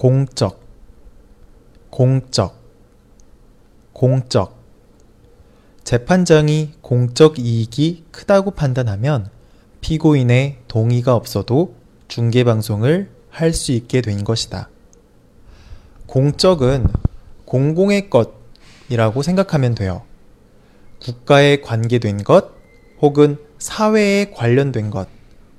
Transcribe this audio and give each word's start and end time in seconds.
공적, 0.00 0.58
공적, 1.90 2.56
공적. 3.92 4.56
재판장이 5.84 6.72
공적 6.80 7.38
이익이 7.38 8.06
크다고 8.10 8.52
판단하면 8.52 9.28
피고인의 9.82 10.60
동의가 10.68 11.14
없어도 11.14 11.74
중계방송을 12.08 13.10
할 13.28 13.52
수 13.52 13.72
있게 13.72 14.00
된 14.00 14.24
것이다. 14.24 14.70
공적은 16.06 16.86
공공의 17.44 18.08
것이라고 18.08 19.20
생각하면 19.20 19.74
돼요. 19.74 20.00
국가에 21.02 21.60
관계된 21.60 22.24
것 22.24 22.52
혹은 23.02 23.36
사회에 23.58 24.30
관련된 24.30 24.88
것, 24.88 25.08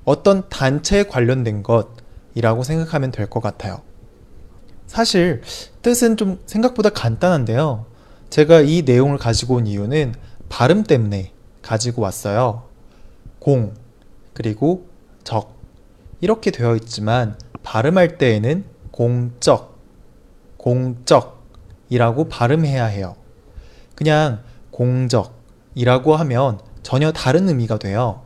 어떤 0.04 0.50
단체에 0.50 1.04
관련된 1.04 1.62
것이라고 1.62 2.64
생각하면 2.64 3.12
될 3.12 3.28
것 3.30 3.40
같아요. 3.40 3.84
사실 4.92 5.42
뜻은 5.84 6.18
좀 6.18 6.42
생각보다 6.46 6.90
간단한데요. 6.90 7.86
제가 8.30 8.60
이 8.60 8.82
내용을 8.82 9.18
가지고 9.18 9.56
온 9.56 9.66
이유는 9.66 10.16
발음 10.50 10.84
때문에 10.84 11.32
가지고 11.62 12.02
왔어요. 12.02 12.64
공, 13.40 13.74
그리고 14.34 14.90
적. 15.24 15.56
이렇게 16.20 16.52
되어 16.52 16.76
있지만 16.76 17.38
발음할 17.64 18.18
때에는 18.18 18.66
공적, 18.92 19.80
공적이라고 20.58 22.28
발음해야 22.28 22.84
해요. 22.84 23.16
그냥 23.96 24.44
공적이라고 24.72 26.18
하면 26.18 26.60
전혀 26.84 27.14
다른 27.14 27.48
의미가 27.48 27.80
돼요. 27.80 28.24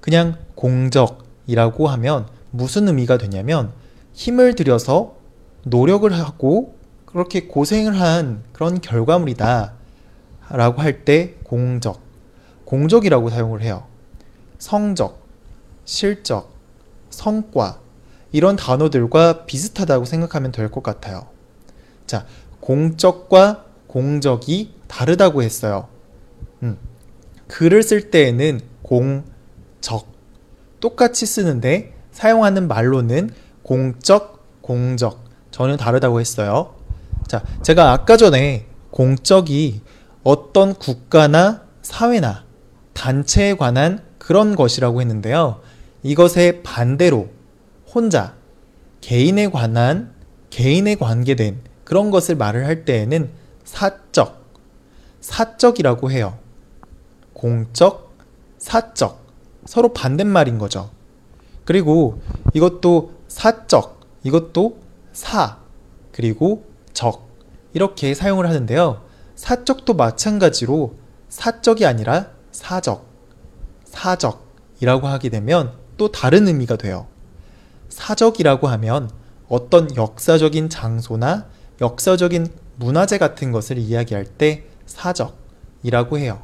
그냥 0.00 0.38
공적이라고 0.54 1.88
하면 1.88 2.28
무슨 2.52 2.86
의미가 2.86 3.18
되냐면 3.18 3.72
힘을 4.12 4.54
들여서 4.54 5.23
노력을 5.64 6.10
하고 6.12 6.76
그렇게 7.06 7.46
고생을 7.46 7.98
한 8.00 8.42
그런 8.52 8.80
결과물이다 8.80 9.72
라고 10.50 10.82
할 10.82 11.04
때 11.04 11.34
공적, 11.44 12.00
공적이라고 12.64 13.30
사용을 13.30 13.62
해요. 13.62 13.86
성적, 14.58 15.22
실적, 15.84 16.52
성과 17.10 17.80
이런 18.32 18.56
단어들과 18.56 19.46
비슷하다고 19.46 20.04
생각하면 20.04 20.52
될 20.52 20.70
것 20.70 20.82
같아요. 20.82 21.26
자, 22.06 22.26
공적과 22.60 23.64
공적이 23.86 24.74
다르다고 24.88 25.42
했어요. 25.42 25.88
음, 26.62 26.78
글을 27.48 27.82
쓸 27.82 28.10
때에는 28.10 28.60
공적 28.82 30.06
똑같이 30.80 31.26
쓰는데 31.26 31.94
사용하는 32.12 32.68
말로는 32.68 33.30
공적, 33.62 34.62
공적 34.62 35.23
저는 35.54 35.76
다르다고 35.76 36.18
했어요. 36.18 36.74
자, 37.28 37.44
제가 37.62 37.92
아까 37.92 38.16
전에 38.16 38.66
공적이 38.90 39.82
어떤 40.24 40.74
국가나 40.74 41.62
사회나 41.80 42.42
단체에 42.92 43.54
관한 43.54 44.02
그런 44.18 44.56
것이라고 44.56 45.00
했는데요. 45.00 45.60
이것의 46.02 46.64
반대로 46.64 47.28
혼자 47.86 48.34
개인에 49.00 49.48
관한 49.48 50.12
개인에 50.50 50.96
관계된 50.96 51.60
그런 51.84 52.10
것을 52.10 52.34
말을 52.34 52.66
할 52.66 52.84
때에는 52.84 53.30
사적, 53.62 54.44
사적이라고 55.20 56.10
해요. 56.10 56.36
공적, 57.32 58.12
사적. 58.58 59.22
서로 59.66 59.92
반대말인 59.92 60.58
거죠. 60.58 60.90
그리고 61.64 62.20
이것도 62.54 63.12
사적, 63.28 64.00
이것도 64.24 64.83
사, 65.14 65.58
그리고 66.12 66.66
적. 66.92 67.28
이렇게 67.72 68.14
사용을 68.14 68.46
하는데요. 68.46 69.02
사적도 69.36 69.94
마찬가지로 69.94 70.96
사적이 71.28 71.86
아니라 71.86 72.28
사적, 72.52 73.06
사적이라고 73.84 75.06
하게 75.08 75.30
되면 75.30 75.72
또 75.96 76.12
다른 76.12 76.46
의미가 76.46 76.76
돼요. 76.76 77.06
사적이라고 77.88 78.68
하면 78.68 79.10
어떤 79.48 79.94
역사적인 79.96 80.68
장소나 80.68 81.46
역사적인 81.80 82.48
문화재 82.76 83.18
같은 83.18 83.52
것을 83.52 83.78
이야기할 83.78 84.24
때 84.24 84.64
사적이라고 84.86 86.18
해요. 86.18 86.42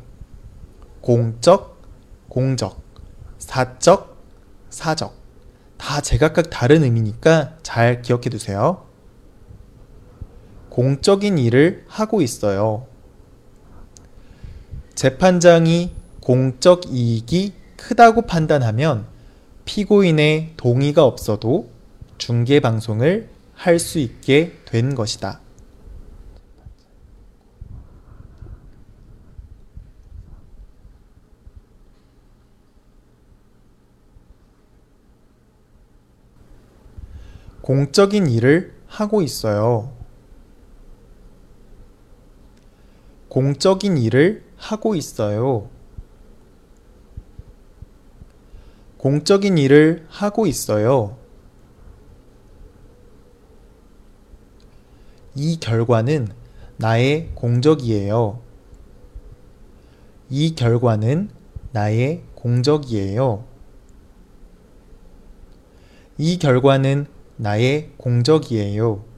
공적, 1.00 1.80
공적, 2.28 2.80
사적, 3.38 4.16
사적. 4.70 5.19
다 5.90 6.00
제각각 6.00 6.50
다른 6.50 6.84
의미니까 6.84 7.56
잘 7.64 8.00
기억해 8.00 8.30
두세요. 8.30 8.86
공적인 10.68 11.36
일을 11.36 11.84
하고 11.88 12.22
있어요. 12.22 12.86
재판장이 14.94 15.92
공적 16.20 16.82
이익이 16.92 17.54
크다고 17.76 18.22
판단하면 18.22 19.06
피고인의 19.64 20.52
동의가 20.56 21.04
없어도 21.04 21.68
중계 22.18 22.60
방송을 22.60 23.28
할 23.54 23.80
수 23.80 23.98
있게 23.98 24.58
된 24.66 24.94
것이다. 24.94 25.40
공적인 37.62 38.28
일을 38.28 38.75
하고 38.87 39.22
있어요. 39.22 39.93
공적인 43.28 43.97
일을 43.98 44.44
하고 44.56 44.94
있어요. 44.94 45.69
공적인 48.97 49.56
일을 49.56 50.06
하고 50.09 50.47
있어요. 50.47 51.16
이 55.34 55.59
결과는 55.60 56.28
나의 56.77 57.31
공적이에요. 57.34 58.41
이 60.28 60.54
결과는 60.54 61.31
나의 61.72 62.22
공적이에요. 62.34 63.44
이 66.19 66.38
결과는 66.38 67.06
나의 67.40 67.88
공적이에요. 67.96 69.09